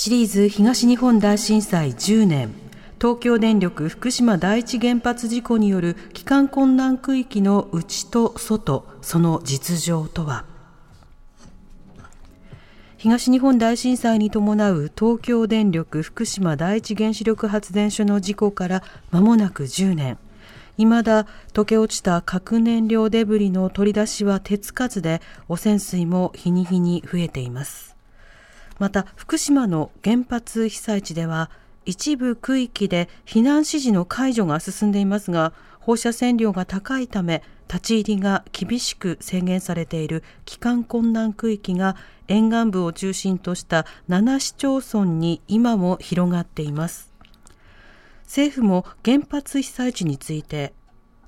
[0.00, 2.54] シリーズ東日本大震災10年
[3.00, 10.44] 東京電力福島第一原発事故による帰還困難区域の内と外その実情とは？
[12.96, 20.16] 東日本大震災に伴う東京電力福島第一原子力発電所の事故から間もなく10年。
[20.76, 27.87] いまだ溶け落ちた核燃料デブリの取り出しは手つかずで汚染水も日に日に増えています。
[28.78, 31.50] また福島の原発被災地では
[31.84, 47.12] 一部区域で避難指示の解除が進んでいますが放射線量が高いため立ち入りが厳しく制限されている帰還困難区域が沿岸部を中心とした7市町村に今も広がっています。
[48.24, 50.74] 政府も原発被災地について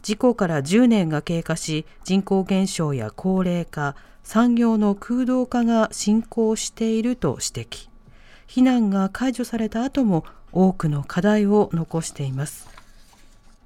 [0.03, 7.89] 事故から10年が経過し人口減少や高齢化産業の空洞化が進行していると指摘。
[8.47, 12.69] 避難が解除された後も多くの課題を残しています。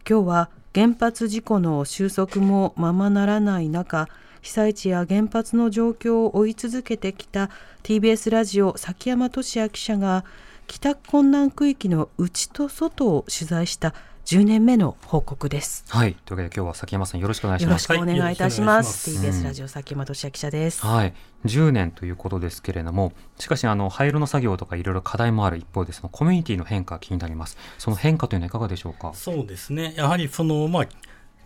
[0.08, 4.08] 今日は原発事故の収束もままならない中
[4.42, 7.48] 被災地や原発の状況を追い続けてきた
[7.82, 10.24] TBS ラジオ崎山俊也記者が
[10.66, 13.94] 帰宅困難区域の内と外を取材した
[14.24, 15.84] 10年目の報告です。
[15.88, 16.14] はい。
[16.24, 17.92] というわけで今日は崎山さんよろしくお願いします。
[17.92, 19.10] よろしくお願いいたします。
[19.10, 19.18] はい。
[19.30, 20.80] TBS ラジオ崎山俊也記者です。
[20.84, 21.14] はい。
[21.44, 27.58] 10年ということですけれどもしかしあの廃炉の作業とかいろいろ課題もある一方でそのコミュニティの変化気になります。
[27.76, 29.12] その変化というのはいかがでしょうか？
[29.12, 30.86] そうですね、やはりその、まあ、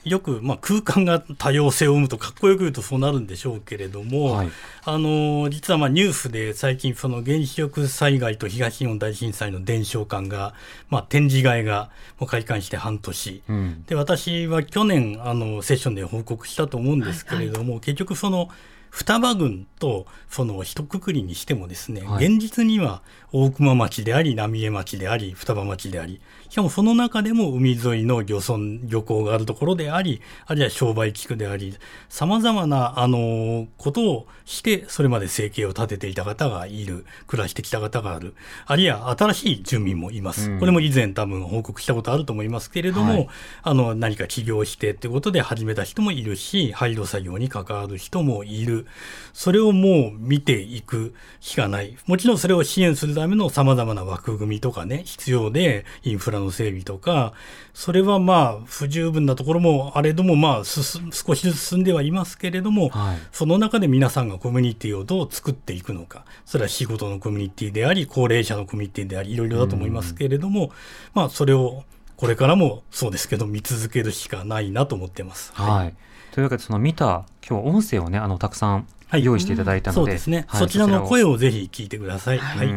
[0.05, 4.51] よく、まあ、空間が多様性を生むとかっこよく言うとそうなるんでしょうけれども、はい。
[4.85, 10.55] あの実はまあニュースで最近、その原子力災害と東日本大震災の伝承館が、
[10.89, 13.85] まあ、展示会がもう開館して半年、うん。
[13.87, 18.49] で私は去年あのセッションで報告したと思うんですけれども、結局その
[18.91, 22.27] 双葉郡とその一括りにしてもですね、はい。
[22.27, 31.77] 現実には大熊町であり浪江町であり双葉町でありしかもその中でも海沿いの漁村漁港があるところでありあるいは商売地区であり
[32.09, 38.35] さまざまなあのことをしてそれまで生計を立てていた方がいる暮らしてきた方がある
[38.67, 40.59] あるいは新しい住民もいます、うん。
[40.59, 43.29] これも以前多分報告したことあると思いますけれども、はい。
[43.63, 48.87] あの何か起業してってことで始めた人もいるし廃炉作業に関わる人もいる。
[49.33, 51.97] それをもう見ていくしかない。
[52.07, 57.33] もちろんそれを支援するためのさまざまな枠組みとかね必要でインフラの整備とか
[57.75, 63.19] それはまあ不十分なところもあれどもまあ進少しずつ進んではいますけれども、はい。
[63.33, 70.73] その中で皆さんがコミュニティをどう作っていくのか、それは仕事のコミュニティであり、高齢者のコミュニティであり、いろいろだと思いますけれども、
[71.15, 71.85] まあ、それを
[72.17, 75.53] これからもそうですけど、見続けるしかないなと思ってます。
[75.55, 75.95] はい、
[76.33, 78.85] というわけでその見た今日は音声をねあのたくさんはい
[79.17, 80.61] 用意していただいたので、そうですね、はい。
[80.61, 82.39] そちらの声ををぜひ聞いてください。
[82.39, 82.69] はい。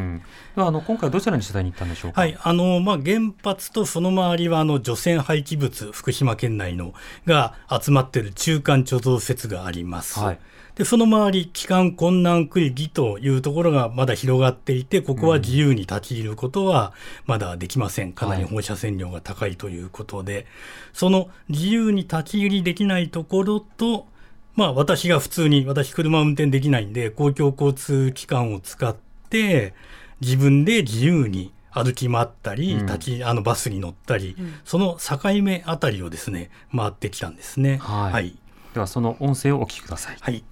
[0.56, 2.22] あの今回どちらに取材に行ったんでしょうか？
[2.22, 6.94] はい、あの、まあ、原発とその周りは、あの、除染廃棄物、福島県内の、
[7.25, 10.19] が集まっている中間貯蔵施設があります。
[10.19, 10.40] はい。
[10.75, 16.94] で、その周り、帰還困難区域というところがまだ広がっていて、ここは自由に立ち入ることは
[17.25, 18.13] まだできません。
[18.13, 20.46] かなり放射線量が高いということで、
[20.94, 24.08] その自由に立ち入りできないところと、
[24.56, 28.95] まあ私が普通に、私車運転できないんで、公共交通機関を使っ
[29.29, 29.73] て、
[30.19, 32.85] 自分で自由に歩き回ったり、うん。
[32.85, 34.35] 立ち、あのバスに乗ったり、
[34.66, 37.78] その境目あたりをですね、回ってきたんですね。
[37.78, 38.13] はい。
[38.13, 38.35] はい。
[38.73, 40.17] ではその音声をお聞きください。
[40.19, 40.44] はい。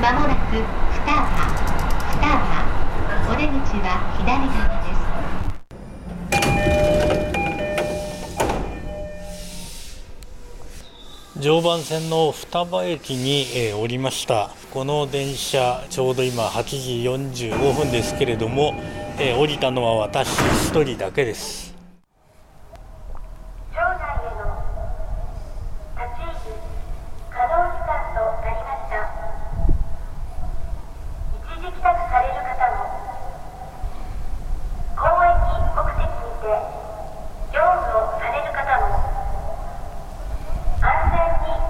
[0.00, 0.62] まもなく二
[1.06, 1.22] 葉
[2.12, 4.79] 二葉お出口は左側
[11.40, 14.50] 常磐線の双葉駅に、えー降りました。
[14.74, 17.02] この電車ちょうど今8時
[17.48, 18.74] 45分ですけれども、
[19.18, 20.28] えー降りたのは私
[20.72, 21.74] 1人だけです
[23.72, 24.52] 町内への
[25.96, 26.60] 立ち入り
[27.30, 29.00] 稼働時間となりました
[31.56, 32.84] 一時帰宅される方も
[34.96, 35.32] 公益
[35.72, 36.52] 目的にて
[37.52, 38.92] 業務をされる方も
[40.80, 41.60] 安全に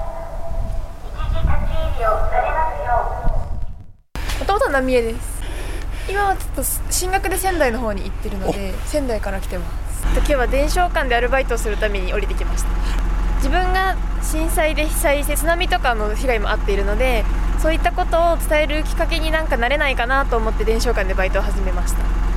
[1.02, 3.26] 一時立ち入りをされますよう
[4.40, 5.40] もともと浪江です。
[6.08, 10.02] 今はちょっと進学で仙台の方に行ってるので仙台から来てます。
[10.17, 12.69] 今日は伝承館でアルバイトをするために降りてきました。
[13.37, 17.25] 自分が震災で被災して津波とかの被害もあっているので
[17.62, 22.31] そういったことを伝えるきっかけになんかなれないかなと思って伝承館でバイトを始めました。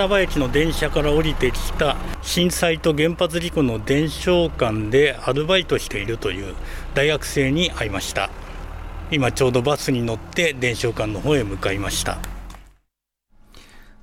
[0.00, 6.54] 双葉駅の電車から降りてきた震災と原発事故の伝承館でアルバイトしているという
[6.94, 8.30] 大学生に会いました
[9.12, 12.18] 今ちょうどバスに乗って伝承館の方へ向かいました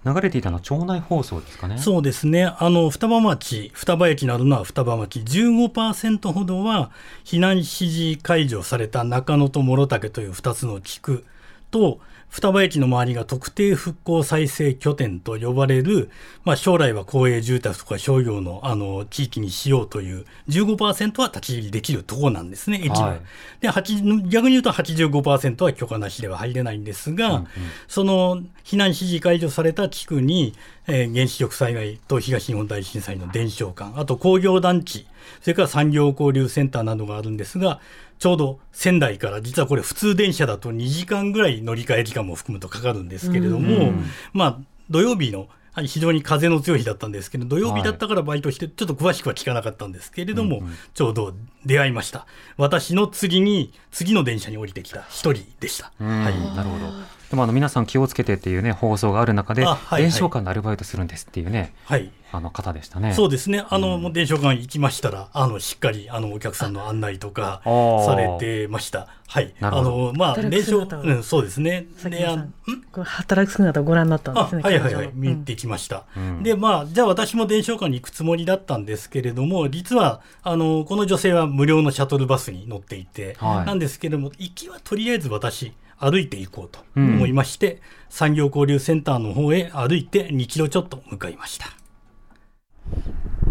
[0.05, 1.77] 流れていたのは町内放送ですかね。
[1.77, 2.45] そうですね。
[2.45, 6.91] あの、双葉町、双葉駅などのは双葉町、15%ほどは
[7.25, 11.25] 避難指示解除された中野と諸竹という2つの地区
[11.71, 11.99] と、
[12.29, 16.11] 双葉駅の周りが特定復興再生拠点と呼ばれる、
[16.43, 23.07] まあ、将来は公営住宅とか商業のあの地域にしようという15%は立ち入りできるところなんですね、駅は。
[23.07, 23.19] はい
[23.59, 27.47] で8逆に言うと85%は許可なしでは入れないんですが、うんうん
[27.87, 30.53] その避難指示解除された地区に、
[30.87, 35.07] えー原子力災害と東日本大震災の伝承館、あと工業団地、
[35.41, 37.79] それから産業交流センターなどがあるんですが、
[38.19, 44.59] ちょうど仙台から、実はこれ普通電車だと2時間ぐらい乗り換え時間も含むとかかるんですけれども、うんまあ
[44.89, 51.33] 土曜日のはい非常に風の強い日だったんですけど、土曜日だったからバイトして、ちょっと詳しくは聞かなかったんですけれども、うんうんちょうど
[51.65, 52.25] 出会いました。
[52.57, 55.91] 私の次に、次の電車に降りてきた一人でした。
[55.99, 56.55] うんはい。
[56.55, 57.16] なるほど。
[57.29, 62.11] でもあの皆さん気をつけてっていうね放送がある中であはいはい伝承館のアルバイトするんですっていうねはい。
[62.31, 63.13] あの方でしたね。
[63.13, 63.63] そうですね。
[63.69, 69.07] あの、もう伝承館行きましたら、あの、しっかり、あの、お客さんの案内とかされてました。
[69.27, 69.53] はい。
[69.61, 71.87] なるほどあの、まあ、伝承、うん、そうですね。
[71.95, 74.61] 崎で、あん山さんこれ働く姿をご覧になったんであすね。
[74.61, 76.03] はいはいはい、見てきました。
[76.17, 91.67] うんで、まあ、じゃあ私も伝承館に行くつもりだったんですけれども、実は、あの、この女性は無料のシャトルバスに乗っていて、はいなんですけれども、行きはとりあえず私、歩いて行こうとうん思いまして、産業交流センターの方へ歩いて2キロちょっと向かいました。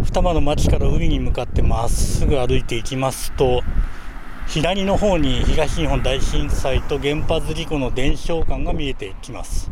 [0.03, 3.61] 双葉の町から海に向かってまっすぐ歩いていきますと、
[4.47, 9.69] 左の方に東日本大震災と原発事故の伝承館が見えてきます。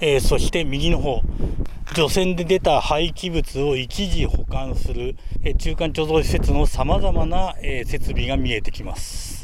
[0.00, 1.22] えーそして右の方、
[1.94, 9.35] 除染で出た廃棄物を一時保管する、えー中間貯蔵施設のさまざまな、えー設備が見えてきます。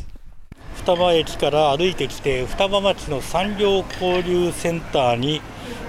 [0.85, 5.41] 双葉駅から歩いてきて双葉町の産業交流センターに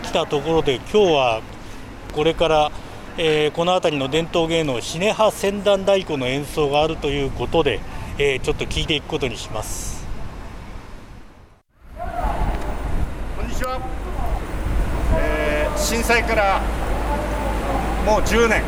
[0.04, 1.42] 来たところで今日は
[2.14, 2.72] これから、
[3.18, 7.80] えーこの辺りの伝統芸能シネハ船団太鼓の演奏があるということで、
[8.20, 10.06] えーちょっと聞いていくことにします。
[11.98, 13.82] こんにちは、
[15.18, 16.62] えー震災から
[18.06, 18.62] もう10年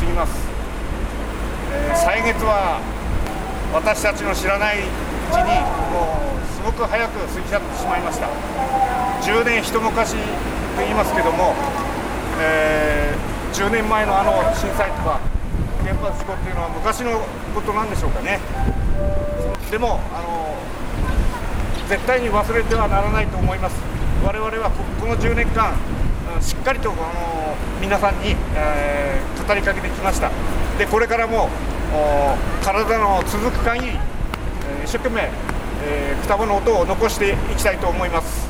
[0.00, 0.32] 過ぎます、
[1.72, 2.80] えー歳月は
[3.72, 5.60] 私たちの知らないちに
[5.92, 8.26] もうすごく早く過ぎ去ってしまいました
[9.22, 10.18] 10年一昔と
[10.78, 11.54] 言いますけども、
[12.40, 15.20] えー10年前のあの震災とか
[15.84, 17.20] 原発事故っていうのは昔の
[17.54, 18.40] ことなんでしょうかね
[19.70, 20.56] でもあの
[21.86, 23.76] 絶対に忘れてはならないと思います
[24.24, 25.76] 我々はここの10年間
[26.40, 30.30] しっかりとあの皆さんに、えー語りかけてきました
[30.78, 31.48] でこれからも
[31.92, 33.98] お体の続く限り、
[34.92, 35.22] 生懸命、
[35.86, 38.41] えー双子の音を残していきたいと思います。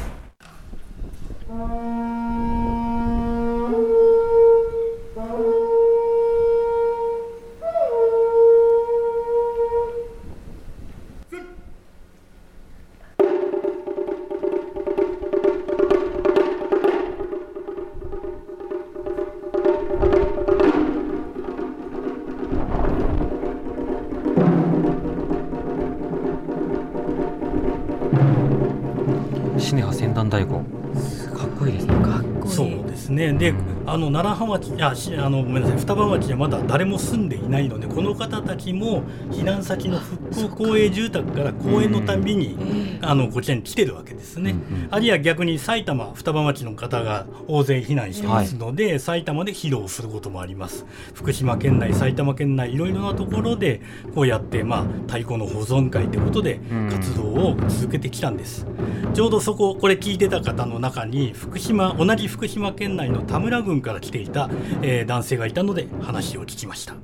[34.10, 44.52] の奈良浜町、あ、しあのごめんなさい、双葉町はまだ誰も住んでいないので、この方たちも避難先の復興公営住宅から公園のたびに、あのこちらに来てるわけですね。
[44.52, 50.84] うんうんあるいは逆に埼玉双葉町の方が大勢避難してますので、埼玉で披露することもあります。
[51.14, 53.80] 福島県内、埼玉県内いろいろなところで
[54.14, 56.88] こうやってまあ太鼓の保存会ということでうん。
[56.90, 58.66] 活動を続けてきたんです。
[59.14, 64.48] ちょうどそここれ聞いてた方の中に福島同じ福島県内の田村郡から来ていた、
[64.82, 66.94] えー男性がいたので話を聞きました。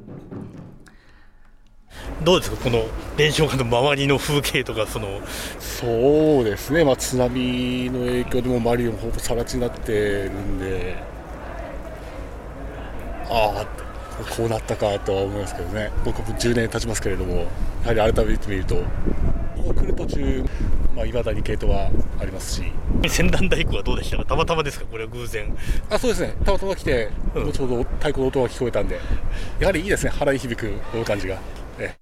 [2.25, 2.85] どうですかこの
[3.17, 5.21] 伝承館の周りの風景とかその
[5.59, 10.97] そうですね、まあ、津波の影響でも周りもほぼ更地になってるんで、
[13.31, 13.67] ああ、
[14.37, 17.47] こうなったかとは思いますけどね、僕も10年経ちますけれども、
[17.85, 18.83] やはり改めて見ると、
[19.69, 20.45] ここ来る途中、
[20.97, 22.73] まあ、未だにゲートはありますし、
[23.07, 24.25] 先団大工はどうでしたか？
[24.25, 24.87] たまたまですか？
[24.87, 25.55] これは偶然。
[25.91, 27.53] あそうですね、たまたま来て、うん。
[27.53, 28.99] ちょうど太鼓の音が聞こえたんで、
[29.61, 31.39] やはりいいですね、腹に響くこの感じが。
[31.79, 31.95] え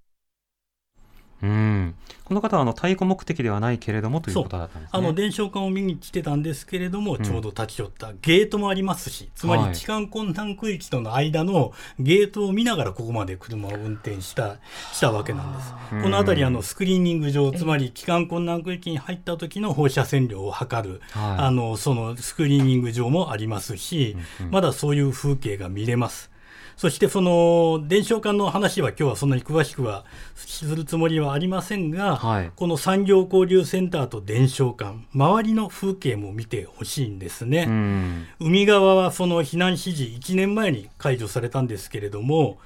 [1.43, 1.47] え。
[1.47, 1.95] うん。
[2.26, 4.99] この方はあの太鼓目的ではないけれどもということだったんですね。
[4.99, 14.56] あの伝承館を見に来てたんですけれども、んちょうど立ち寄ったゲートもありますし、つまはいり帰還困難区域との間のゲートを見ながらここまで車を運転した
[14.92, 15.73] したわけなんです。
[15.92, 24.16] うんこの辺りあのスクリーニング場、つまり帰還困難区域に入った時の放射線量を測る、はいあのそのスクリーニング場もありますし、
[24.50, 26.30] まだそういう風景が見れます。
[26.76, 30.04] そしてその伝承館の話は今日はそんなに詳しくは
[30.35, 37.64] するつもりはありませんが、はいこの産業交流センターと伝承館、周りの風景も見てほしいんですね。
[37.68, 38.26] うん。
[38.40, 42.59] 海側はその避難指示1年前に解除されたんですけれども、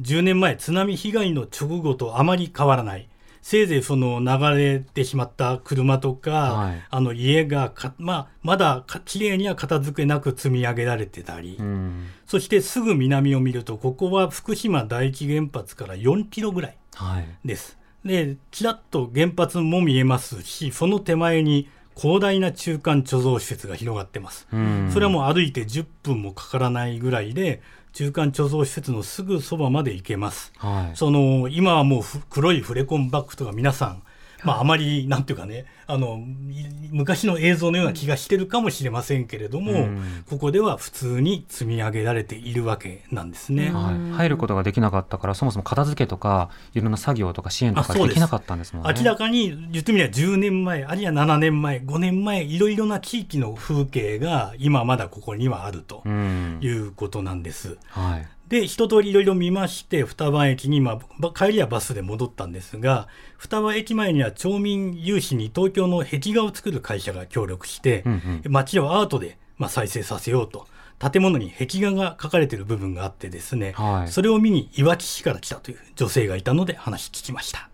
[0.00, 3.08] 10年前津波被害の直後とあまり変わらない。
[3.42, 12.06] せいぜいその流れてしまった車とか、はいあの家がか、まあ、まだか綺麗には片付けなく積み上げられてたり、うん。
[12.26, 16.76] そしてすぐ南を見ると、ここは福島第一原発から4キロぐらい。
[16.94, 17.26] はい。
[17.44, 17.78] です。
[18.04, 24.46] で、ちらっと原発も見えますし、その手前に広大な中間貯蔵施設が広がってます。
[24.52, 24.90] うん。
[24.92, 27.60] それはもう歩いて10分もかからないぐらいで、
[27.92, 30.52] 中間貯蔵施設のすぐそばまで行けます。
[30.56, 30.96] はい。
[30.96, 34.02] その今はもうふ黒いフレコンバッグとか皆さん、
[34.44, 43.70] まあ、あまりなんていうかねあのい昔の映像のような気がしてるかもしれませんけれども、うんここでは普通に積み上げられているわけなんですね。
[43.70, 48.94] はい、入ることができなかったからそもそも片付けとかいろんな作業とか支援とかあそうできなかったんですもんね。
[48.96, 57.78] 明らかに言ってみれば10年前あるいは7年前5年前いろいろな地域の風景が今まだここにはあるとうんいうことなんです。
[57.88, 68.52] はいで一通りいろいろ見まして双葉駅に、まあば、帰りはバスで戻ったんですが双葉駅前には町民有志に東京の壁画を作る会社が協力して、うんうん。
[68.52, 70.66] 街をアートで、まあ、再生させようと。
[70.98, 74.10] 建物に壁画が描かれている部分があってですね、はい。
[74.10, 77.70] それを見にいわき市から来たという女性がいたので話聞きました。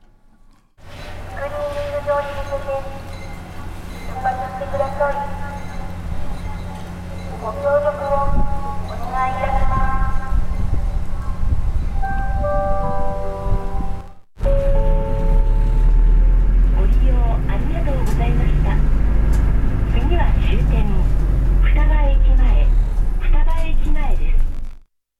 [7.40, 8.25] ご協力を
[8.88, 9.43] お願い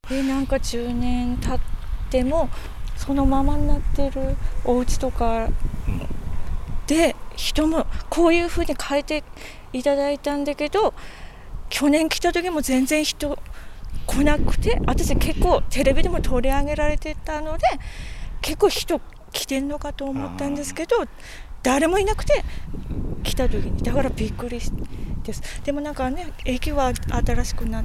[0.08, 1.61] でなんか10年経っ
[2.11, 2.49] ても
[2.96, 5.49] そのままになってるお家とか
[6.87, 9.25] で人もこういう風に変えて
[9.73, 10.94] いただいたんだけど
[11.70, 13.38] 去年来た時も全然人
[14.06, 17.66] 来なくて私結構テレビでも取り上げられてたので
[18.42, 19.00] 結構人
[19.32, 20.96] 来てんのかと思ったんですけど
[21.62, 22.44] 誰もいなくて
[23.23, 23.82] 来た時に。
[23.82, 24.61] だからびっくり
[25.23, 25.42] です。
[25.64, 27.84] でもなんかね駅は新しくなっ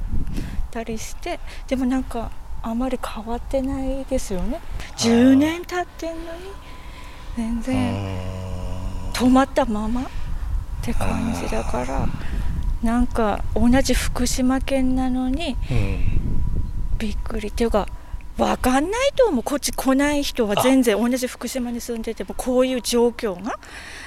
[0.70, 2.30] たりしてでもなんか
[2.62, 4.60] あまり変わってないですよね。
[4.96, 6.40] 10年経ってんのに
[7.36, 8.18] 全然
[9.12, 10.04] 止まったままっ
[10.82, 12.06] て感じだから
[12.82, 15.56] なんか同じ福島県なのに
[16.98, 17.48] びっくり。
[17.48, 17.88] っていうか
[18.36, 19.42] 分かんないと思う。
[19.42, 23.58] こっち来ない人は全然同じ福島に住んでてもこういう状況が。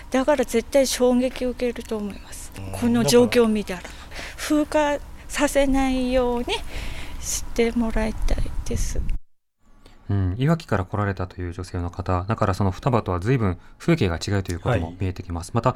[0.10, 2.52] だから絶対衝撃を受けると思います。
[2.72, 3.82] この状況を見たら。
[4.38, 4.98] 風化
[5.34, 6.46] させないように
[7.20, 9.02] してもらいたいです。
[10.10, 15.76] うん、いわきから来られたという女性の方だからその双葉とは随分風景が違うということも見えてきます、また、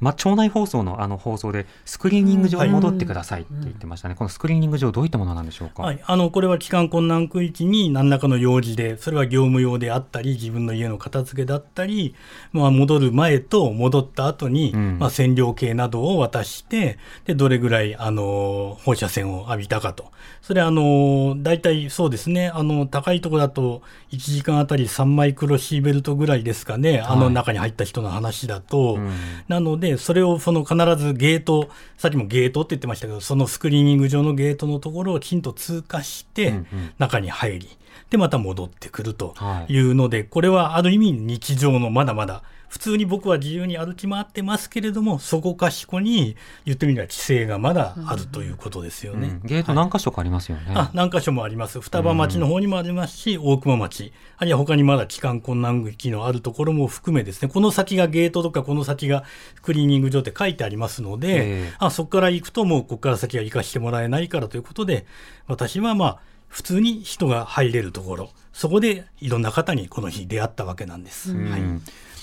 [0.00, 12.14] ま、町内放送のあの放送でスクリーニング場に戻ってくださいって言ってましたね、このスクリーニング場どういったものなんでしょうか、はい、あのこれは帰還困難区域に何らかの用事でそれは業務用であったり自分の家の片付けだったり、
[12.52, 14.98] まあ、戻る前と戻った後に、うん。
[14.98, 20.10] まあ、線量計などを渡してでどれぐらいあの放射線を浴びたかと。
[20.42, 22.48] それあの大体そうですね。
[22.48, 28.94] あの高いところだと1時間あたり3マイクロシーベルトぐらいですかね、あのはい中に入った人の話だと。
[28.94, 29.10] うん。
[29.48, 36.54] なので、それをその必ずゲート、さっきもゲートって言ってましたけど、そのスクリーニング上のゲートのところをきちんと通過して、
[36.98, 37.68] 中に入り、
[38.10, 39.72] で、また戻ってくるとはい。
[39.72, 49.28] いうので、これはある意味日常のまだまだ、普通に僕は自由に歩き回ってますけれども、そこかしこに言ってみれば規制がまだあるということですよね。
[49.42, 49.46] うん。
[49.46, 59.24] ゲート何箇所かありますよね、あ何箇所もあります、双葉町の方にもありますし、大熊町、あるいは他にまだ帰還困難区のあるところも含めですね、この先がゲートとか、この先が
[59.62, 61.74] クリーニング場って書いてありますので、ええ。
[61.78, 65.06] あそこから行くと、もうここから先は行かしてもらえないからということで、
[65.46, 66.18] 私はまあ、
[66.48, 71.32] 普通に人が入れるところ、そこでいろんな方にこの日出会ったわけなんです。
[71.32, 71.50] うん。
[71.50, 71.60] はい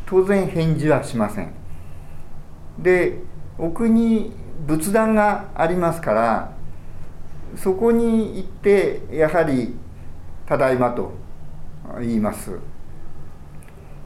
[0.05, 1.58] 当然返事はしません。
[2.81, 3.19] で
[3.57, 4.33] 奥に
[4.65, 6.53] 仏壇がありますから
[7.55, 9.75] そこに行ってやはり
[10.45, 11.11] 「ただいま」と
[11.99, 12.51] 言います。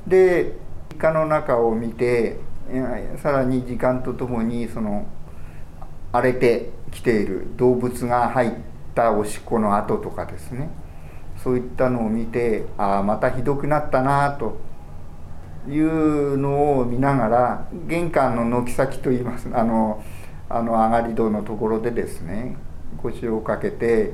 [0.07, 0.57] で
[0.89, 2.39] 実家の中を見て
[3.21, 5.05] さらに時間とともにその
[6.11, 8.51] 荒れてきている動物が入っ
[8.93, 10.69] たおしっこの跡とかですね。
[11.43, 14.57] そういったのを見てああまたひどくなったなと
[15.67, 20.04] いうのを見ながら玄関の軒先といいますあの
[20.49, 22.56] あの上がり戸のところでですね
[23.02, 24.12] 腰をかけて、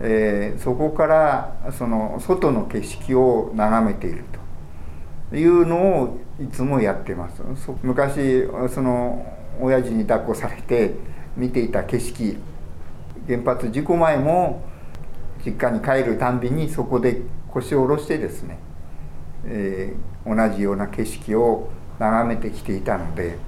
[0.00, 5.36] えーそこからその外の景色を眺めていると。
[5.36, 7.42] いうのをいつもやってます。
[7.64, 9.26] そ昔その
[9.60, 10.94] 親父に抱っこされて
[11.36, 12.36] 見ていた景色。
[13.26, 14.62] 原発事故前も
[15.44, 18.58] 実家に帰るたんびにそこで腰を下ろしてですね、
[19.46, 23.38] えー同じような景色を眺めてきていたので。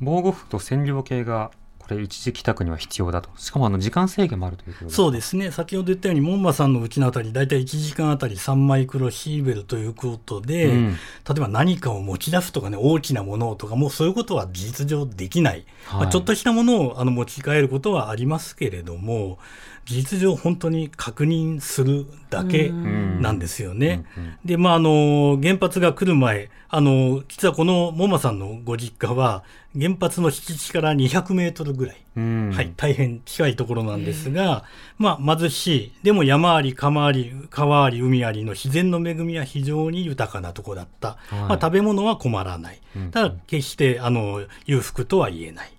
[0.00, 1.50] 防護服と線量計が
[1.86, 3.28] これ一時帰宅には必要だと。
[3.36, 4.90] しかもあの時間制限もあるということで。
[4.90, 5.50] すそうですね。
[5.50, 10.92] 先ほど言ったように門馬さんのうちのあたり大体1時間あたり3マイクロシーベルということで、うん。
[10.92, 10.96] 例
[11.36, 16.00] えば何かを持ち出すとかね大きなものとかもうそういうことは事実上できない、はい。
[16.04, 19.38] まあ、ちょっとしたものをあの持ち帰ることはありますけれども
[19.84, 24.04] 事実上本当に確認するだけなんですよね。
[24.44, 29.44] で、まあ、あの、原発が来る前、あの、実はこのモマさんのご実家は、
[29.78, 34.64] 原発の敷地から200メートルぐらい、うんはい、大変近いところなんですが、
[34.98, 41.08] まあ、貧しい、でも山あり、川あり、川あり、海ありの自然の恵みは非常に豊かなところだった。
[41.08, 42.80] はいまあ、食べ物は困らない。
[43.10, 45.72] ただ、決して、あの、裕福とは言えない。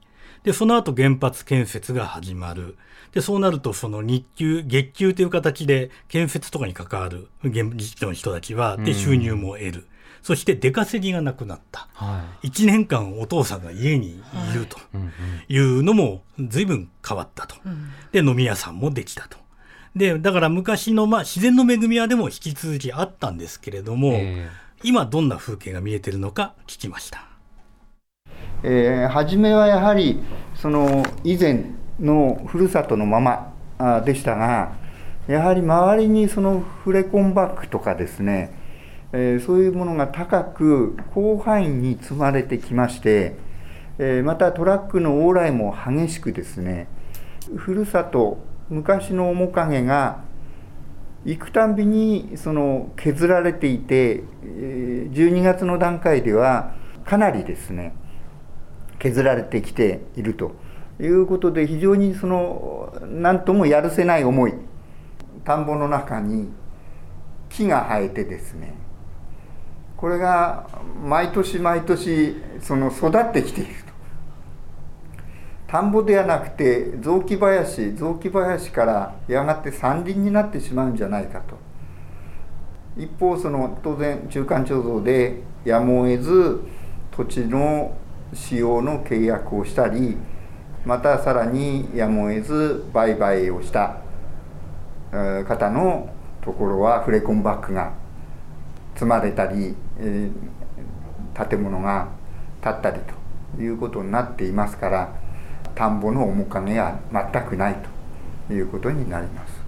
[0.44, 2.78] で、その後原発建設が始まる。
[3.16, 9.88] で、そうなると、その日給、月給という形で建設とかに関わる現地の人たちは、で、うん収入も得る。
[10.22, 11.88] そして出稼ぎがなくなった。
[11.94, 15.12] は1年間お父さんが家にいるというんうん
[15.48, 17.56] いうのも随分変わったと。
[18.12, 19.38] で、飲み屋さんもできたと。
[19.96, 24.50] で、だから昔の、まあ、自然の恵みはでも引き続きあったんですけれども、え
[24.84, 27.26] 今どんな風景が見えてるのか聞きました。
[28.64, 30.20] えー初めはやはり
[30.56, 31.66] その以前
[32.00, 34.74] のふるさとのままでしたが
[35.28, 38.54] やはり周りにそのフレコンバッグとかですね、
[39.12, 43.36] えーそういうものが高く広範囲に積まれてきまして、
[43.98, 46.88] えーまたトラックの往来も激しくですね
[47.56, 48.38] ふるさと
[48.70, 50.24] 昔の面影が
[51.24, 57.96] 行くたんびにその削られていて、えー12月の段階ではかなりですね
[59.00, 60.65] 削られてきていると。
[61.00, 64.54] いうことで非常にその何ともやるせない思い
[65.44, 66.50] 田んぼの中に
[67.50, 68.76] 木が生えてですね
[69.98, 70.68] これが
[71.04, 73.86] 毎年毎年その育ってきていると。
[75.68, 81.58] 田んぼではなくて雑木林雑木林からやがて山林になってしまうんじゃないかと。
[82.98, 86.62] 一方その当然中間貯蔵でやむを得ず
[87.12, 87.98] 土地の
[88.34, 90.18] 使用の契約をしたり
[90.86, 93.98] またさらにやむを得ず売買をした
[95.12, 96.10] 方の
[96.42, 97.94] ところはフレコンバッグが
[98.94, 102.08] 積まれたり、えー、建物が
[102.62, 103.00] 建ったり
[103.56, 105.16] ということになっていますから
[105.74, 107.76] 田んぼの面影は全くない
[108.48, 109.66] ということになります。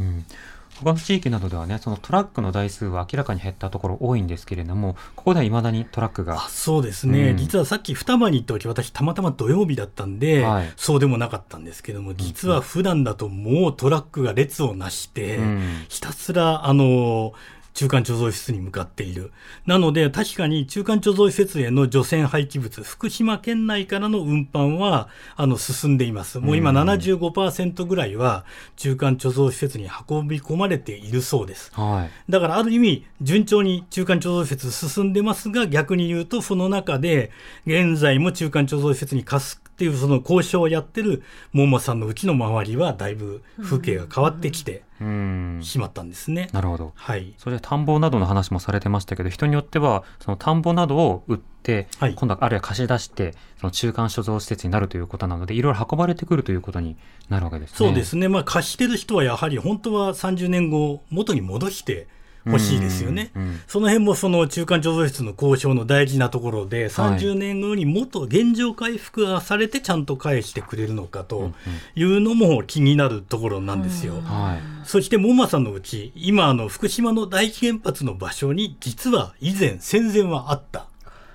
[0.00, 0.24] うん
[0.84, 6.38] 他の地域などではね、そのトラックの台数は明らかに減ったところ多いんですけれども、ここではいまだにトラックが。
[6.48, 17.32] そうですね、うん、実はさっき双葉に行った時私、たまたま土曜日だったんで、はい、そうでもなかったんですけども、実は普段だともうトラックが列をなして、うん、ひたすら、あの、
[17.78, 19.30] 中間貯蔵施設に向かっている。
[19.64, 26.40] なので、確かに中間貯蔵施設への除染廃棄物、福島県内からの運搬は、あの、進んでいます。
[26.40, 31.70] もう今75%ぐらいは中間貯蔵施設に運び込まれているそうです。
[31.72, 37.30] はい、だから、ある意味、順調に中間貯蔵施設進んでますが、逆に言うと、その中で、
[37.64, 44.82] 現在も中間貯蔵施設に貸すっていうその交渉をやってる桃さんのうちの周りはだいぶ風景が変わってきて
[45.62, 46.48] しまったんですね。
[46.52, 46.92] なるほど。
[46.96, 47.32] はい。
[47.38, 56.96] それで田んぼなどの話もされてましたけど、人によってはその田んぼなどを売って、はい、今度はあるいは貸し出して、その中間所蔵施設になるということなので、いろいろ運ばれてくるということに
[57.28, 57.76] なるわけですね。
[57.76, 58.26] そうですね。
[58.26, 62.08] まあ貸してる人はやはり本当は30年後元に戻して
[62.48, 71.52] 欲しいですよね、うんうん、その辺もその中間貯蔵室の交渉の大事なところで、30年後にもっと現状回復がされて、ちゃんと返してくれるのかと
[71.94, 74.14] いうのも気になるところなんですよ。
[74.84, 80.86] そして、モマさんのうち、今、あの福島の第一原発の場所に、実は以前、戦前はあった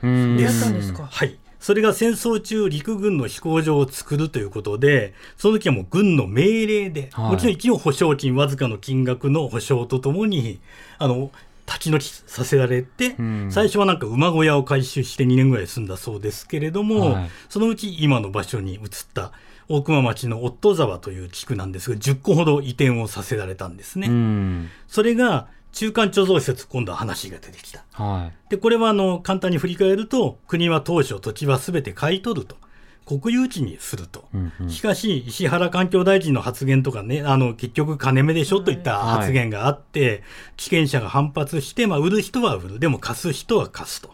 [0.01, 0.93] です。
[0.93, 1.37] はい。
[1.63, 10.59] それが戦争中、陸軍の飛行場を作るということで、その時はもう軍の命令で、はい、もちろん一応保証金、わずかの金額の保証とともに、
[10.97, 11.31] あの、
[11.65, 18.79] 立ち退きさせられて、うん、最初はなんか馬小屋を改修して2年ぐらい住んだそうですけれども、はい、そのうち今の場所に移っ
[19.13, 19.31] た
[19.69, 24.09] 大熊町の夫沢という地区なんですが、10個ほど移転をさせられたんですね。
[24.09, 27.83] うん、それが中間貯蔵施設、今度は話が出てきた。
[27.91, 32.55] はい、で、これはあの簡単に振り返ると、国は当初土地はすべて買い取ると。
[33.05, 40.21] 国有地にすると、うんうん、しかし、石原環境大臣の発言とかね、あの結局、金目でしょといった発言があって、はい、
[40.55, 44.11] 地権者が反発して、まあ、売る人は売る、でも貸す人は貸すと。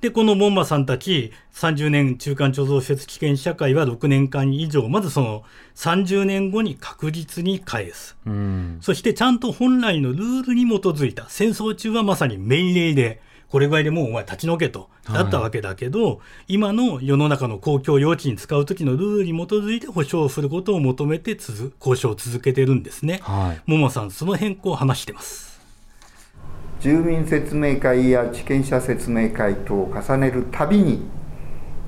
[0.00, 5.42] で、この門馬さんたち、30年中間貯蔵施設危険社会は6年間以上、まずその
[5.74, 8.16] 30年後に確実に返す。
[8.26, 21.38] うん、そしてちゃんと本来のルールに基づいた、戦争中はまさに命令で、これぐらいでもうお前立ち退けと、だったわけだけど、はい、今の世の中の公共用地に使う時のルールに基づいて保障することを求めて
[21.80, 23.20] 交渉を続けてるんですね。
[23.22, 25.45] はい、ももさん、その変更を話してます。
[26.86, 31.02] 住民説明会や地権者説明会等を重ねるたびに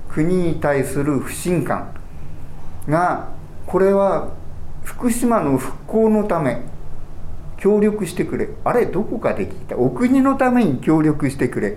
[0.09, 1.95] 国に対する不信感
[2.89, 3.29] が
[3.65, 4.33] これは
[4.83, 6.63] 福島の復興のため
[7.59, 8.49] 協力してくれ。
[8.65, 9.77] あれどこかで聞いた。
[9.77, 11.77] お国のために協力してくれ。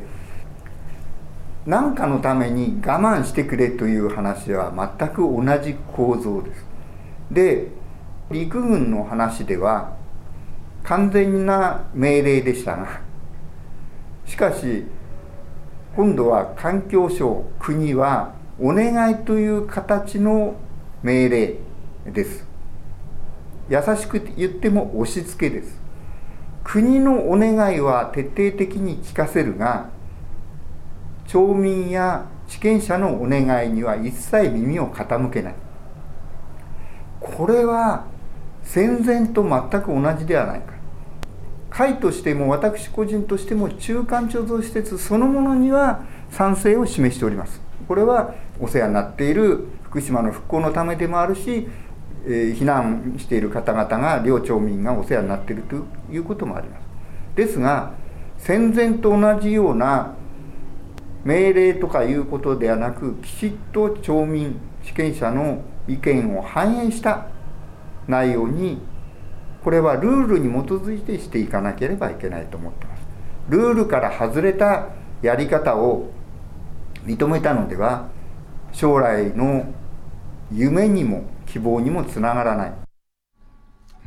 [1.68, 6.66] 何かのために我慢してくれという話は全く同じ構造です。
[7.30, 7.68] で
[8.32, 9.96] 陸軍の話では
[10.84, 13.11] 完全な命令でしたが
[14.32, 14.86] しかし
[15.94, 20.56] 今度は環境省国はお願いという形の
[21.04, 21.56] 命令
[22.06, 22.48] です。
[23.70, 25.82] 優しく言っても押し付けです。
[26.64, 29.90] 国のお願いは徹底的に聞かせるが
[31.28, 35.56] 町民や地権者のお願いには一切耳を傾けない。
[37.20, 38.06] これは
[38.64, 40.81] 戦前と全く同じではないか。
[41.72, 47.62] 会としても私個人としても中間貯蔵施設そのものには賛成を示しております。
[47.88, 51.68] これはお世話になっている福島の復興のためでもあるし、
[52.26, 55.78] えー、避難している方々が両町民がお世話になっていると
[56.14, 56.84] いうこともあります。
[57.36, 57.94] ですが
[58.38, 60.16] 戦前と同じような
[61.24, 67.28] 命令とかいうことではなくきちっと町民地権者の意見を反映した
[68.08, 68.82] 内容に
[69.64, 73.02] これはルールに基づいてしていかなければいけないと思ってます。
[73.50, 74.90] ルールから外れた
[75.22, 76.10] やり方を
[77.06, 78.10] 認めたのでは
[78.72, 79.66] 将来の
[80.52, 82.74] 夢にも希望にもつながらない。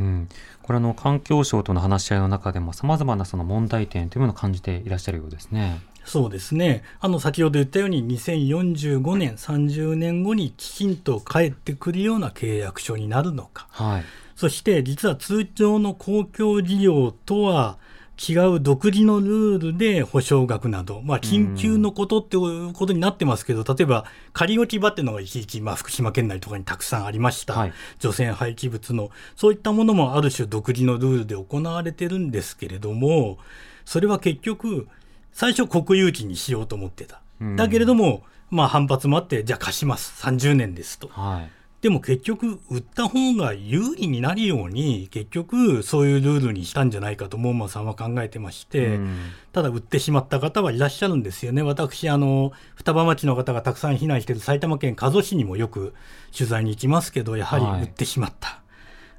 [0.00, 0.28] うん、
[0.62, 5.80] これあの環境省との話し合いの中でもさまざまなその問題点というものを感じていらっしゃるようですね。
[6.04, 6.82] そうですね。
[7.00, 13.66] あの、先ほど言ったように、2045年、30年後にきちんと帰ってくるような契約書になるのか。
[13.70, 14.04] はい。
[14.36, 17.78] そして実は通常の公共事業とは
[18.16, 33.38] 違う独自のルールで保証額など、まあ、緊急のことっていうことになってますけど、例えば仮置き場っていうのが一時期、まあ、福島県内とかにたくさんありました、はい除染廃棄物の、そういったものもある種独自のルールで行われてるんですけれども、
[33.84, 34.86] それは結局、
[35.34, 37.20] 最初国有地にしようと思ってた。
[37.40, 41.08] うんだけれども、まあ、反発もあって、じゃあ貸します、30年ですと。
[41.08, 41.50] はい。
[41.82, 49.18] でも結局、売った方が有利になるように、結局、そういうルールにしたんじゃないかと、モンマさんは考えてまして、うん
[49.52, 51.62] ただ売ってしまった方はいらっしゃるんですよね。
[51.62, 55.94] 私、あの、双葉町の方がたくさん避難している埼玉県加須市にもよく
[56.36, 58.62] 取材に行きますけど、やはりはい売ってしまった。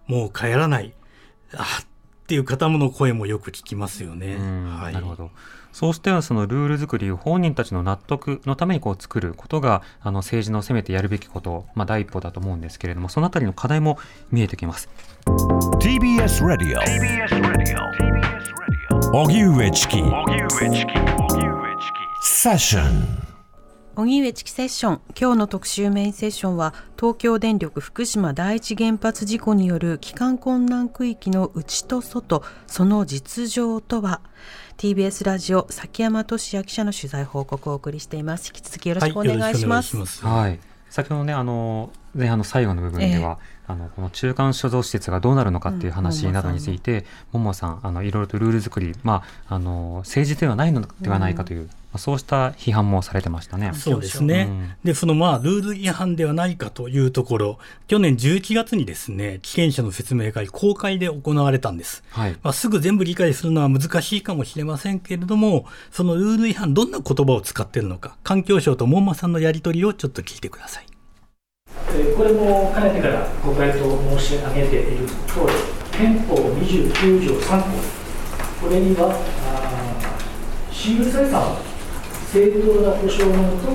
[0.08, 0.94] もう帰らない。
[1.54, 4.36] あっていう方の声もよく聞きますよね。
[4.36, 4.94] うんはい。
[4.94, 5.30] なるほど。
[5.76, 14.00] そうしてそのルール作りを本人たちの納得のためにこう作ることがあの政治のせめてやるべきこと、まあ、第一歩だと思うんですけれどもそのあたりの課題も
[14.32, 14.88] 見えてきます。
[15.26, 16.80] TBS Radio
[19.12, 19.98] 荻上チキ
[22.22, 23.35] セッション
[23.98, 25.02] 荻上チキセッション。
[25.18, 34.20] 今日の特集メインセッションは東京電力福島第一原発事故による帰還困難区域の内と外その実情とは
[34.78, 38.48] ？TBS ラジオ崎山俊也記者の取材報告をお送りしています。
[38.48, 40.60] 引き続きよろしくお願いします,、はい。
[40.90, 53.72] 先ほどねあの前半の最後の部分では、あのこの中間所蔵施設がどうなるのかっていう話などについて、ももさんあのいろいろとルール作り、まあ、あの政治ではないのではないかという、まあそうした批判もされてましたね。
[53.74, 54.78] そうですね。
[54.84, 62.04] で、そのまあ、ルール違反ではないかというところ、去年11月にですね、危険者の説明会、公開で行われたんです。
[62.10, 70.95] はいまあ、すぐ全部理解するのは難しいかもしれませんけれども、そのルール違反、どんな言葉を使っているのか、環境省と門馬さんのやり取りをちょっと聞いてください。
[71.86, 73.78] これもかねてからご回答
[74.20, 75.54] 申し上げている通り、
[75.98, 77.68] 憲法29条3項、
[78.62, 81.58] これには、あー私有財産は
[82.32, 83.68] 正当な保障のもと、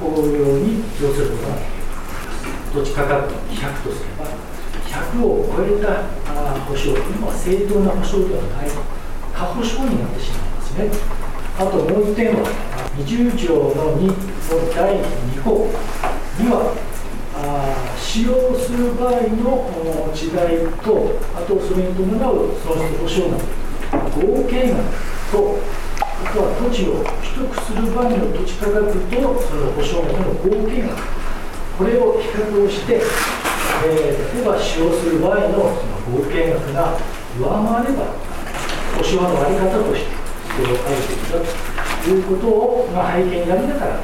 [0.00, 2.84] 公用に要することができる。
[2.84, 4.26] 土地価格の100とすれば、
[4.84, 5.26] 100を
[5.56, 5.86] 超えた
[6.26, 8.70] あ保障というのは正当な保障ではない、
[9.32, 10.90] 過保障になってしまいますね。
[11.58, 12.42] あともう一点は、
[12.98, 14.12] 20条の2の
[14.74, 15.70] 第2項
[16.38, 16.74] には、
[17.40, 24.82] あ使用する場合のお違いと、あとそれに伴う損失保証額、合計額
[25.30, 25.58] と、
[26.00, 30.98] あとは土地を取得する場合の土地価格とその保証額の合計額、
[31.78, 36.98] これを比較をして、えー例えば使用する場合のその合計額が
[37.38, 38.14] 上回れば、
[38.96, 40.10] 保証の在り方として、
[40.56, 41.38] それを書いていた
[42.02, 44.00] ということを、まあ、背景にありながら、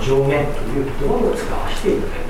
[0.00, 2.27] 上限という言葉を使わせていただいて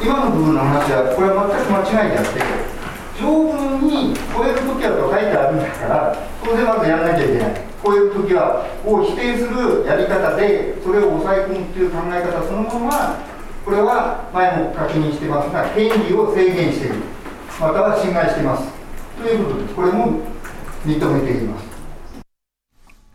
[0.00, 2.40] 今の部分の話は、これは全く間違いであって、
[3.18, 7.68] 条文に超えるときはと書いてあるんだから、当然まずやらなきゃいけない。
[7.82, 13.18] 超えるときは、を否定するやり方で、それを抑え込むという考え方そのものは、
[13.64, 17.02] これは前も確認してますが、権利を制限している、
[17.58, 18.70] または侵害しています。
[19.18, 19.74] ということです。
[19.74, 20.22] これも
[20.86, 21.67] 認めています。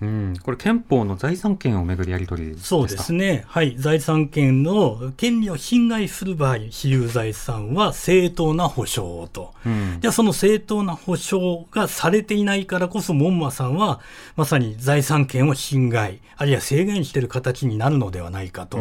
[0.04, 3.46] うん、これ憲法の財産権をめぐるやり取りですかそうですね。
[3.48, 3.76] はい。
[3.78, 9.54] 財産権の権利を侵害する場合、私有財産は正当な保障と。
[9.66, 14.02] うんじゃあその正当な保障がされていないからこそ、門馬さんは、
[14.36, 18.80] まさに財産権を侵害、あるいは制限している形になるのではないかと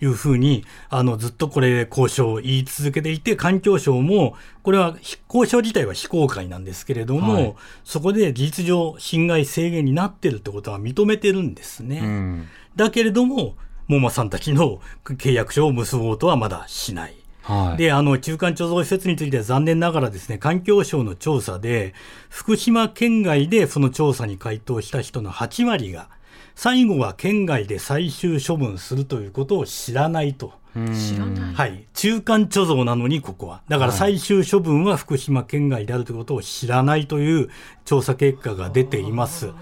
[0.00, 4.96] いうふうに、あの、ずっとこれ、交渉を言い続けていて、環境省も、これは、
[5.28, 7.54] 交渉自体は非公開なんですけれども、はい
[7.84, 12.00] そこで事実上、侵害制限になっているってことは認めてるんですね。
[12.02, 13.54] うんだけれども、
[13.86, 17.16] 門馬さんたちの契約書を結ぼうとはまだしない。
[17.42, 21.92] はいで、あの、中間貯蔵施設については残念ながらですね、環境省の調査で、
[22.28, 26.08] 福島県外でその調査に回答した人の8割が、
[26.54, 30.52] 最後は県外で最終処分するということを知らないと。
[30.74, 31.84] 知らないはい。
[31.94, 33.62] 中間貯蔵なのに、ここは。
[33.68, 37.50] だから最終処分は福島県外であるということを知らないという
[37.84, 39.52] 調査結果が出ています。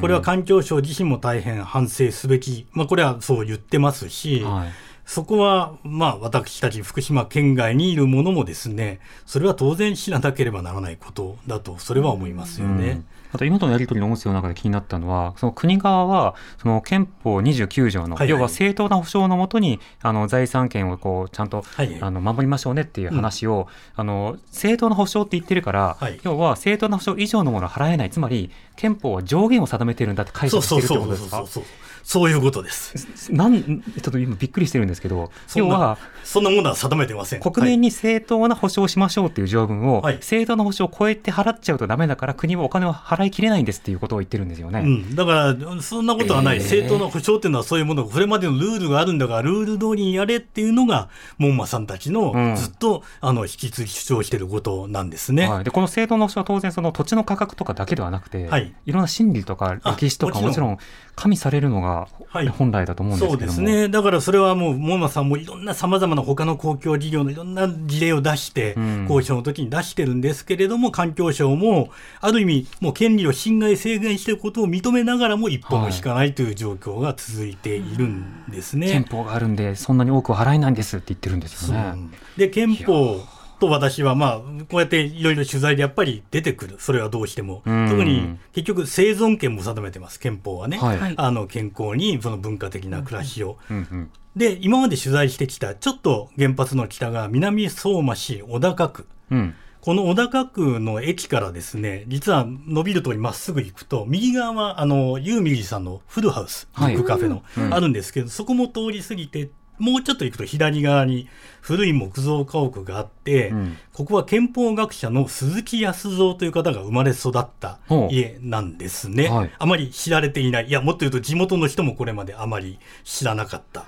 [0.00, 13.02] これは環境省自身も大変反省すべき、まあこれはそう言ってますし、はいそこは、まあ、私たち福島県外にいる者もですね、それは当然知らなければならないことだと、それは思いますよね。
[13.32, 18.28] あと今のやり取りの音声の中で気になったのは、その国側は、その憲法29条の、はいはい。
[18.28, 21.98] 要は正当な保障のもとに、あの財産権をこうちゃんと、はい。
[22.00, 26.20] あの守りましょうねっていう話を、あの正当な保障って言ってるから、はい。
[26.22, 31.36] 要は正当な保障以上のものを払えない、つまり憲法は上限を定めてるんだって解釈してるってことですか？
[31.38, 33.32] そうそうそうそうそういうことです。
[33.32, 37.40] なんちょっと今びっくりしてるんですけど、要はそんなものは定めてません。
[37.40, 44.80] 国民に正当な保障をしましょうっていう条文を、はい正当な保障を超えて払っちゃうとダメだから国はお金を払いきれないんですっていうことを言ってるんですよね。
[44.80, 51.08] うん、だから、そんなことはない、えー正当な保障っていうのはそういうもの、これまでのルールがあるんだから、ルール通りにやれっていうのが、
[51.38, 55.48] 門馬さんたちのうんずっと、あの引き継ぎ主張していることなんですね。
[55.48, 60.78] はい、でこの正当な保障は当然その土地の価格とかだけではなくて、はいい、ろんな心理とか歴史とかもちろん
[61.16, 63.88] 加味されるのがはい本来だと思うんですそうけども、ですね。
[63.88, 78.90] だからそれはもう、門馬さんもいろんな様々な他の公共事業のいろんな事例を出して、うん交渉の時に出してるんですけれども、環境省も、ある意味、もう権利を侵害、制限していることを認めながらも一歩も引かないという状況が続いているんですね。
[78.90, 81.94] 憲法があるんでそんなに多くは払えないんですって言ってるんですよね。
[82.36, 83.20] で、憲法
[83.60, 86.76] と私は、まあ、こうやっていろいろ取材でやっぱり出てくる。
[86.78, 87.62] それはどうしても。
[87.64, 90.78] うん特に、結局生存権も定めてます、憲法はね。
[90.78, 93.58] はいあの、健康に、その文化的な暮らしを。
[93.70, 99.06] うんうんで、今まで取材してきた、ちょっと原発の北側、南相馬市小高区。
[99.30, 109.48] うんこの小高区の駅からですね、実は伸びる通りまっすぐ行くと、右側は、あの、ユーミリーさんのフルハウス、はいブックカフェの、うんあるんですけど、そこも通り過ぎて、
[109.80, 111.28] もうちょっと行くと左側に
[111.60, 119.28] 古い木造家屋があって、うんここは憲法学者の鈴木康三という方が生まれ育った家なんですね。
[119.28, 120.68] はいあまり知られていない。
[120.68, 123.84] いや、もっと言うと地元の人もこれまであまり知らなかった。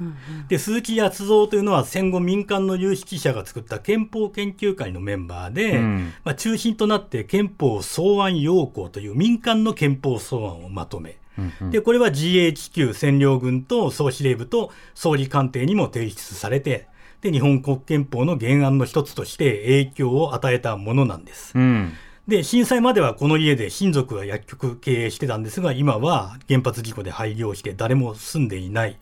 [0.48, 16.88] で、鈴木康三というのは戦後民間の有識者が作った憲法研究会のメンバーで、うんまあ、中心となって憲法草案要項という民間の憲法草案をまとめ、うんうんで、これは GHQ 占領軍と総司令部と総理官邸にも提出されて、
[17.20, 21.52] で、日本国憲法の原案の一つとして影響を与えたものなんです。
[21.54, 21.92] うん
[22.28, 28.98] で、震災まではこの家で親族が薬局経営してたんですが、今は原発事故で廃業して誰も住んでいない。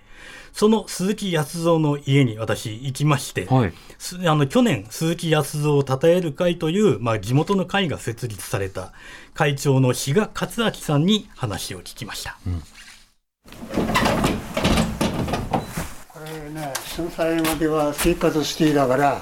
[0.53, 8.93] その鈴木康三の家に私行きまして、はいすあの去年、鈴木康三を称える会という、まあ、地元の会が設立された
[9.35, 12.39] 会長の志賀勝明さんに話を聞きました。
[16.09, 19.21] これね、震災までは生活していたから、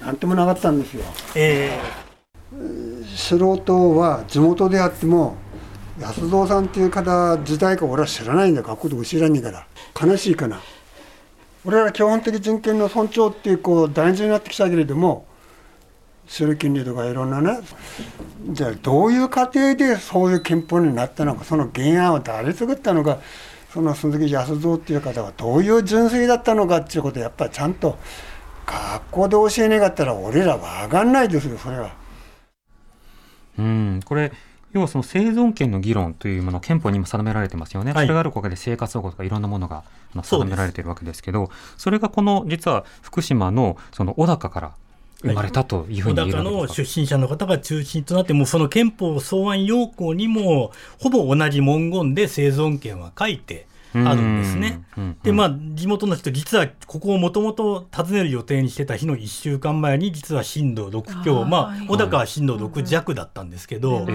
[0.00, 1.04] なんともなかったんですよ。
[1.34, 1.78] え
[3.14, 5.36] 素人は地元であっても、
[6.00, 9.66] 安蔵さんっていう方自体か俺は知らないんだ、学校でも知らないから、
[10.00, 10.60] 悲しいかな。
[11.64, 15.26] 俺ら基本的人権の尊重っていうこう大事になってきたけれども、
[16.26, 17.58] 知る権利とかいろんなね、
[18.50, 23.18] じゃあどういう過程でそういう憲法になったのか、その原案を誰作ったのか、
[23.72, 27.98] その鈴木康三っていう方はどういう純粋だったのかっていうことをやっぱちゃんと
[28.66, 31.90] 学校で教えなかったら俺らわかんないですよ、それは。
[33.58, 34.30] うん、これ
[34.72, 38.06] 要はその生存権の議論というもの憲法に今定められてますよね、はい。
[38.06, 44.72] それがあるおかげで生活保護とかいろんなものが定められているわけですけどそれがこの実は福島のその小高から
[45.22, 53.66] 生まれたというふうに言高の出身者の方が中心となって、もうその憲法草案要項にも、ほぼ同じ文言で生存権は書いて
[54.06, 54.82] あるんですね。
[55.22, 61.86] で、まあ、地元の人、実はここをもともと訪ねる予定にしてた日の1週間前に、実は震度6強、まあ、はい。
[61.86, 64.06] 小高は震度6弱だったんですけど、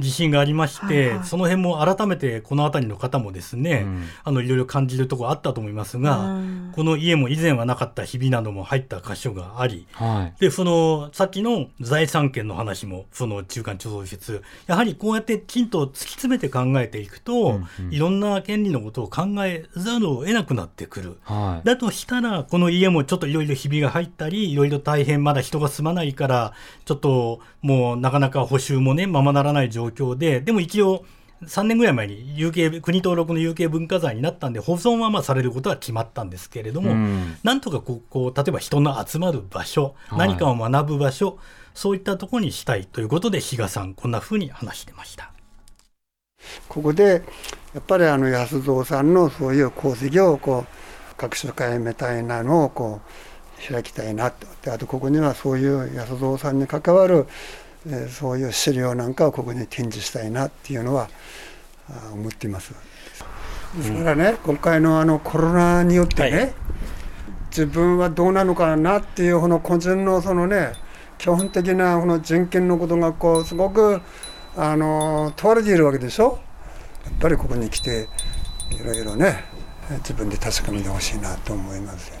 [0.00, 1.26] 地震がありまして、はいはい。
[1.26, 3.86] その辺も改めてこの辺りの方もですね、
[4.24, 6.72] あのいろいろ感じるところあったと思いますが、うん。
[6.72, 10.40] この家も以前はなかったひびなども入った箇所があり、はい。
[10.40, 21.18] で、その、さっきの財産権の話も、その中間貯蔵施設、やはりこうやってきちんと突き詰めて考えていくと、いろんな権利のことを考えざるを得なくなってくる。
[21.22, 26.52] はいだとしたら、この家もちょっといろいろひびが入ったり、いろいろ大変まだ人が住まないから、
[26.84, 31.04] ちょっともうなかなか補修もね、ままならない状況で、でも一応、
[31.44, 41.38] 3年ぐらい前に有形国登録の有形文化財になったんで、保存はまあされることは決まったんですけれども、うんなんとかこうこう、例えば人の集まる場所、はい何かを学ぶ場所、
[41.74, 45.32] そういったところにしたいということで、比嘉さん、こんなふうに話してました。
[46.68, 47.22] ここで
[47.74, 53.00] やっぱりあの安蔵さんのそういう功績をこう学習会みたいなのをこ
[53.68, 57.26] う開きたいなとであとここにはそういう安蔵さんに関わる、
[57.86, 61.08] えーそういう資料なんかをここに展示したいなっていうのは
[61.88, 62.74] あ思っています。
[63.76, 66.52] ですからね、今回のあのコロナによってね、
[67.50, 70.72] 自分はどうなのかなっていうこの個人のそのね
[71.18, 74.00] 基本的なこの人権のことがこうすごく
[74.56, 76.38] あの問われているわけでしょ
[77.08, 78.08] っぱりここに来て
[78.70, 79.44] いろいろね
[79.98, 82.12] 自分で確かめてほしいなと思います。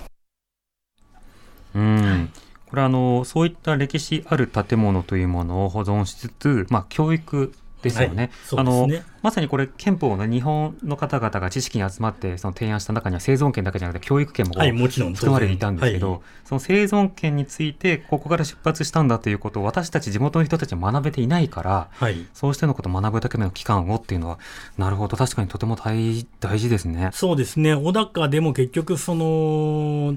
[1.74, 2.32] うん
[2.66, 7.52] これはあのそういった歴史ある建物というものを保存しつつ、まあ、教育
[7.82, 8.22] ですよね。
[8.22, 8.30] はい。
[8.44, 8.88] そうあの
[9.22, 16.20] まさにこれ憲法の日本の方々が知識に集まってその提案した中には生存権だけじゃなくて教育権も含まれていたんですけど、はい。
[16.44, 22.26] その生存権についてここから出発したんだということを私たち地元の人たちは学べていないから、はい。
[22.32, 24.38] そうしてのことを学ぶだけの期間をっていうのは
[24.78, 25.16] なるほど。
[25.16, 27.10] 確かにとても大大事ですね。
[27.12, 30.16] そうですね、小高でも結局、その、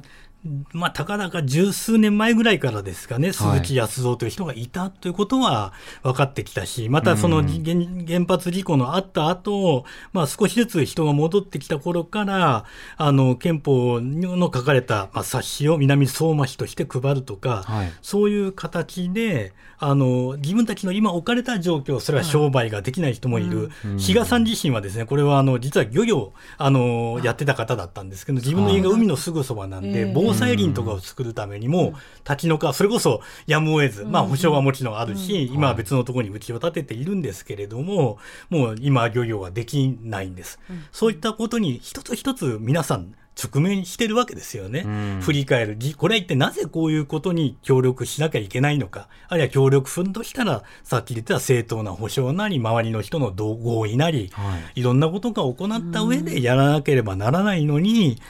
[0.73, 5.71] まあ、たかだか十数年前ぐらいからですかね、鈴木康三という人がいたということは
[6.03, 7.63] 分かってきたし、またそのうん。
[7.63, 7.75] 原
[8.05, 12.65] 原発事故のあった後、まあ少しずつ人が戻ってきた頃から、
[12.97, 17.93] あの、憲法の書かれた、まあ、冊子を南相馬市として配るとか、はい。
[18.01, 23.69] そういう形で、あの、自分たちの今置かれた状況、それは商売ができない人もいる。
[23.85, 31.93] うん比嘉さん自身はですね、これはあの、実は漁業、あの、やってた方だったんですけど、自分の家が海のすぐそばなんで、はい防災林とかを作るためにも、
[32.27, 38.17] 立ち退か、それこそやむを得ず、まあ保証はもちろんあるし、今は別のところに家を建てているんですけれども、
[38.49, 40.59] もう今漁業はできないんです。
[40.91, 44.83] そういったことに一つ一つ皆さん直面してるわけですよね。
[44.85, 45.77] うん振り返る。
[45.77, 49.07] じこれは一体なぜこういうことに協力しなきゃいけないのか。
[49.27, 54.31] あるいは協力するとしたら、さっき言った正当な保障なり、周りの人の同合意なり、
[54.75, 58.21] い、ろんなことが行った上でやらなければならないのに、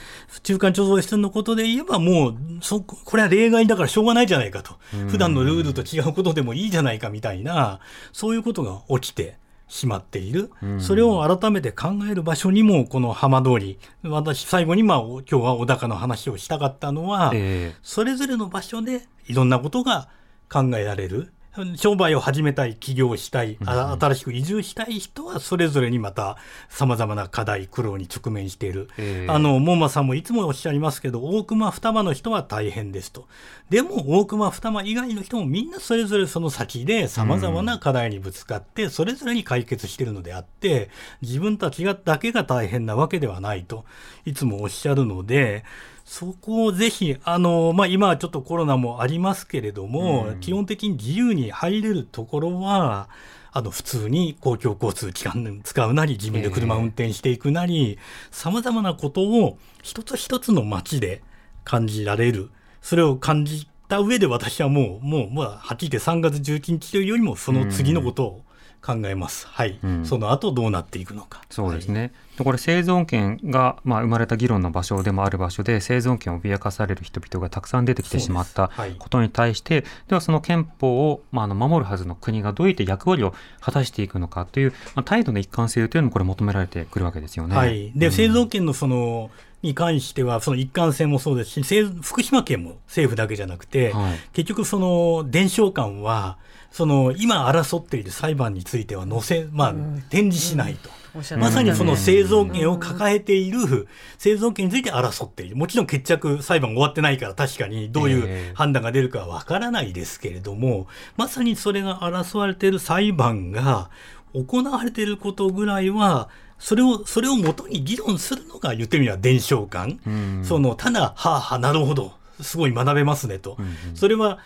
[0.42, 4.74] 中間貯蔵室のことで言えばもう、そ、これは例外だからしょうがないじゃないかと。
[5.08, 7.80] 普段のルールと違うことでもいいじゃないかみたいな、
[8.12, 9.36] そういうことが起きて、
[9.74, 10.80] しまっている、うん。
[10.80, 17.76] それを改めて考える場所にもこの浜通り私最後にまあお今日は小高の話をしたかったのは、ええ。
[17.82, 20.08] それぞれの場所でいろんなことが
[20.48, 21.32] 考えられる
[21.76, 26.36] 商売を始めたい起業したい、あ新しく移住したい人はそれぞれにまた
[26.68, 29.30] 様々な課題苦労に直面している、ええ。
[29.30, 33.26] あの門馬さんもいつもおっしゃいますけど大隈双葉の人は大変ですと。
[33.70, 40.90] でも大隈双葉以外の人もみんなそれぞれその先で様々な課題にぶつかってそれぞれに解決しているのであって
[41.22, 43.84] 自分たちがだけが大変なわけではないと
[44.24, 45.64] いつもおっしゃるので
[46.04, 53.08] そこをぜひ、あの、まあ、今はちょっとコロナもありますけれども、うん基本的に自由に入れるところは、
[53.52, 57.98] あの、普通に公共交通機関使うなり、自分で車運転していくなり、
[58.30, 61.22] 様々なことを一つ一つの街で
[61.64, 62.50] 感じられる。
[62.82, 68.43] それを感じた上で私はもう、もう、まあ、はっきり言って3月11日というよりも、その次のことを
[68.84, 69.46] 考えます。
[69.46, 69.78] はい。
[69.82, 71.42] うんその後どうなっていくのか。
[71.48, 72.12] そうですね。
[72.36, 87.56] でこれ生存権が、まあ、生まれた議論の場所でもある場所で生存権を脅かされる人々がたくさん出てきてしまったことに対して、ではその憲法を、まあ、あの守るはずの国がどういった役割を果たしていくのかという、まあ、態度の一貫性というのもこれ求められてくるわけですよね。
[87.56, 87.92] はい。
[87.94, 89.30] で、うん製造権のその、
[89.62, 96.38] に関しては、その一貫性もそうですし、福島県も政府だけじゃなくて、はい結局その伝承館は、
[96.74, 99.74] その今争っている裁判については載せ、まあ、
[100.10, 100.90] 展示しないと。
[101.38, 103.86] まさにその製造権権を抱えている、
[104.18, 105.54] 製造権について争っている。
[105.54, 113.88] もちろん決着、裁判終わってないから確かにどういう判断が出るかはわからないですけれども、まさにそれが争われている裁判が
[114.32, 120.00] 行われていることぐらいは、それを、それをもとに議論するのが言ってみれば伝承感。
[120.04, 122.14] うんその、ただ、はあはあ、なるほど。
[122.40, 123.56] すごい学べますねと。
[123.94, 124.38] それは、うん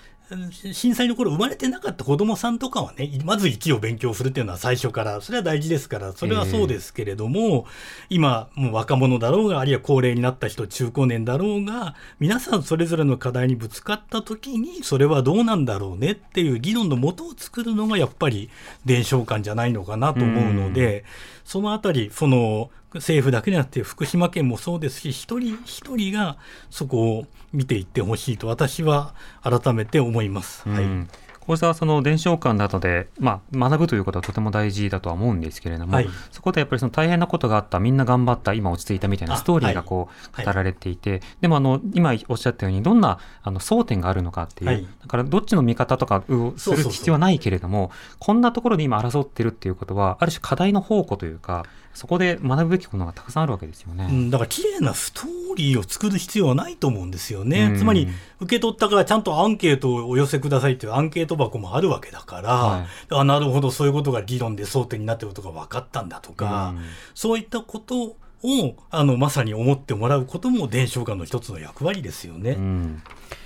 [0.72, 7.66] 震災の頃生まれてなかった子供さんとかはね、まず1を勉強するっていうのは最初から、それは大事ですから、それはそうですけれども、
[8.10, 18.50] 今、もう若者だろうが、あるいは高齢になった人、中高年だろうが、皆さんそれぞれの課題にぶつかった時に、それはどうなんだろうねっていう議論のもとを作るのがやっぱり
[18.84, 21.04] 伝承感じゃないのかなと思うので、
[21.44, 26.38] そのあたり、その、政府だけじゃなくて福島県もそうですし、一人一人が
[26.70, 30.68] そこを見ていってほしいと私は改めて思います。
[30.68, 30.84] はい。
[30.84, 31.08] うん
[31.48, 36.08] こうしたその伝承館などで、まあ、学ぶということはとても大事だとは思うんですけれども、はい。
[36.30, 40.44] そこでやっぱりその大変なことがあったみんな頑張った今落ち着いたみたいなあストーリーがこうはい。
[40.44, 44.82] 語られていて、でもあの今おっしゃったようにどんなあの争点があるのかっていう、はい。
[44.82, 51.64] だからどっちの見方とかをする必要はないけれどもこんなところで今争ってるっていうことはある種課題の宝庫というか
[51.94, 54.06] そこで学ぶべきことがたくさんあるわけですよね。
[54.08, 57.64] うん、だから綺麗なストーリーを作る必要はないと思うんですよね。
[57.64, 57.78] うん。
[57.78, 58.08] つまり、
[58.40, 62.86] 受け取ったからちゃんとアンケートをお寄せくださいっていうアンケート箱もあるわけだから、はい。
[63.10, 66.84] あなるほど、そういうことが議論で争点になっていることが分かったんだとか、うん。
[67.14, 72.56] そういったことを、あの、まさに思ってもらうことも伝承館の一つの役割ですよね。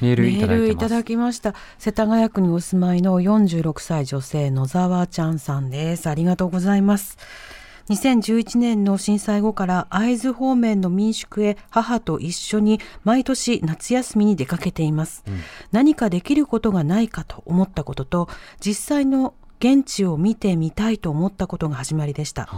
[0.00, 0.60] メールいただいてます。
[0.60, 1.54] メールいただきました。
[1.78, 6.08] 世田谷区にお住まいの46歳女性野沢ちゃんさんです。
[6.10, 7.16] ありがとうございます
[7.88, 15.24] 2011年の震災後から会津方面の民宿へ母と一緒に毎年夏休みに出かけています、
[15.70, 18.28] 何かできることがないかと思ったことと
[18.60, 22.48] 実際の現地を見てみたいと思ったことが始まりでした。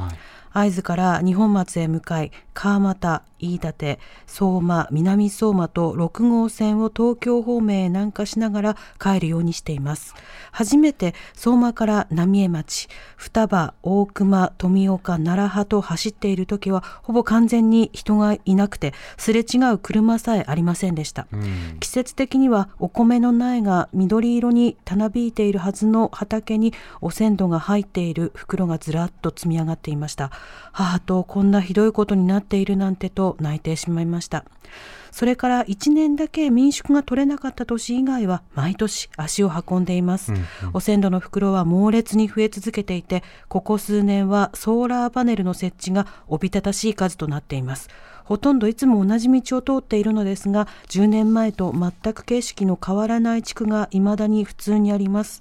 [0.54, 10.14] 会津から二本松へ向かい川俣飯舘相馬南相馬と6号線を東京方面へ南下しながら帰るようにしています。
[10.52, 30.30] 初めて相馬から浪江町双葉大熊富岡奈良派と走っている時はほぼ完全に人がいなくてすれ違う車さえありませんでした、うん、季節的にはお米の苗が緑色にたなびいているはずの畑にお鮮度が入っている袋がずらっと積み上がっていました
[30.72, 34.44] 母とこんなひどいことになっているなんてと泣いてしまいました。
[35.14, 47.88] それから1年だけ民宿が取れなかった年以外は毎年足を運んでいます、うんうん、お鮮度の袋は猛烈に増え続けていてここ数年はソーラーパネルの設置がおびただしい数となっています。
[48.24, 55.40] ほとんどいつも同じ道を通っているのですが10年前と全く景色の変わらない地区が未だに普通にあります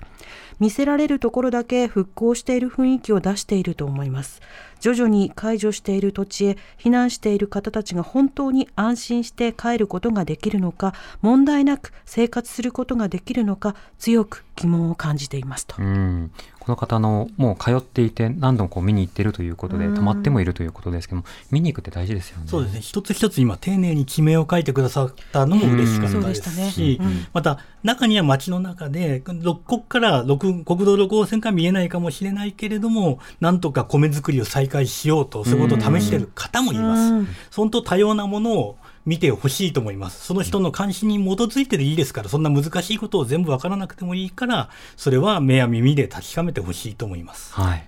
[0.60, 4.42] 見せられるところだけ復興している雰囲気を出していると思います。
[4.84, 15.76] 徐々に解除している土地へ避難している方たちが本当に安心して帰ることができるのか問題なく生活することができるのか強く疑問を感じていますと。
[15.80, 16.32] うん。
[16.60, 22.46] この方のもう通っていて何度もこう見に行っているということで泊まってもいるということですけども見に行くって大事ですよね。
[22.48, 22.82] そうですね。
[22.82, 27.06] 一つ一つ今丁寧に地名を書いてくださったのも嬉しかったですし、ね。
[27.06, 29.34] うん、また中には街の中でこ
[29.66, 37.28] こから国道6号線から見えないかもしれないけれどもなんとか米作りを再開しようとそういうことを試している方もいます。
[37.56, 40.26] 本当多様なものを見てほしいと思います。
[40.26, 47.54] その人の関心に基づいてでいいですから、そんな難しいことを全部わからなくてもいいから、それは目や耳で確かめてほしいと思います。
[47.54, 47.88] はい。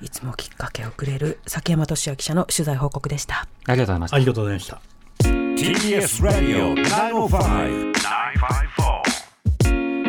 [0.00, 3.48] いつもきっかけをくれる崎山俊也記者の取材報告でした。
[3.66, 4.16] ありがとうございました。
[4.16, 4.80] ありがとうございました。
[5.58, 9.27] TBS Radio 905 954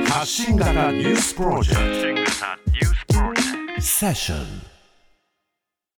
[0.10, 2.26] 発信型ニュースプロジェク
[3.78, 3.82] ト。
[3.82, 4.69] セッション